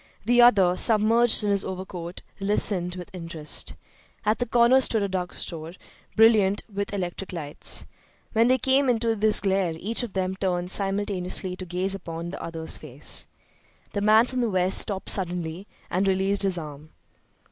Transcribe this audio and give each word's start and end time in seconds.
The 0.25 0.41
other, 0.41 0.75
submerged 0.77 1.43
in 1.43 1.51
his 1.51 1.63
overcoat, 1.63 2.23
listened 2.39 2.95
with 2.95 3.13
interest. 3.13 3.75
At 4.25 4.39
the 4.39 4.47
corner 4.47 4.81
stood 4.81 5.03
a 5.03 5.07
drug 5.07 5.31
store, 5.35 5.73
brilliant 6.15 6.63
with 6.73 6.91
electric 6.91 7.31
lights. 7.31 7.85
When 8.33 8.47
they 8.47 8.57
came 8.57 8.89
into 8.89 9.15
this 9.15 9.39
glare 9.39 9.73
each 9.77 10.01
of 10.01 10.13
them 10.13 10.35
turned 10.35 10.71
simultaneously 10.71 11.55
to 11.55 11.65
gaze 11.67 11.93
upon 11.93 12.31
the 12.31 12.41
other's 12.41 12.79
face. 12.79 13.27
The 13.93 14.01
man 14.01 14.25
from 14.25 14.41
the 14.41 14.49
West 14.49 14.79
stopped 14.79 15.11
suddenly 15.11 15.67
and 15.91 16.07
released 16.07 16.41
his 16.41 16.57
arm. 16.57 16.89